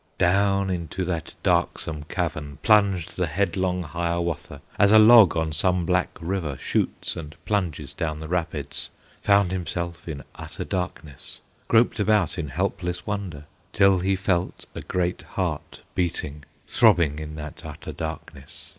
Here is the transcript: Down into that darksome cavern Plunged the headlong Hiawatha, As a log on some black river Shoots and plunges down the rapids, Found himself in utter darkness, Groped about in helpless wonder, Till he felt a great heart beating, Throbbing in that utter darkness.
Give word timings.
Down 0.17 0.71
into 0.71 1.05
that 1.05 1.35
darksome 1.43 2.05
cavern 2.05 2.57
Plunged 2.63 3.17
the 3.17 3.27
headlong 3.27 3.83
Hiawatha, 3.83 4.61
As 4.79 4.91
a 4.91 4.97
log 4.97 5.37
on 5.37 5.51
some 5.51 5.85
black 5.85 6.09
river 6.19 6.57
Shoots 6.57 7.15
and 7.15 7.35
plunges 7.45 7.93
down 7.93 8.19
the 8.19 8.27
rapids, 8.27 8.89
Found 9.21 9.51
himself 9.51 10.07
in 10.07 10.23
utter 10.33 10.63
darkness, 10.63 11.41
Groped 11.67 11.99
about 11.99 12.39
in 12.39 12.47
helpless 12.47 13.05
wonder, 13.05 13.43
Till 13.73 13.99
he 13.99 14.15
felt 14.15 14.65
a 14.73 14.81
great 14.81 15.21
heart 15.21 15.81
beating, 15.93 16.45
Throbbing 16.65 17.19
in 17.19 17.35
that 17.35 17.63
utter 17.63 17.91
darkness. 17.91 18.69